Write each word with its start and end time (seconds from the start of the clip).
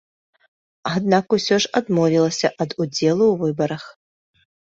Аднак 0.93 1.25
усё 1.37 1.55
ж 1.65 1.71
адмовілася 1.81 2.47
ад 2.65 2.69
удзелу 2.83 3.25
ў 3.33 3.35
выбарах. 3.43 3.83